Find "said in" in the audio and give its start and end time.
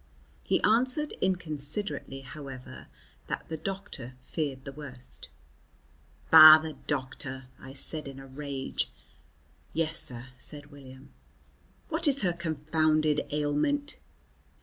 7.73-8.17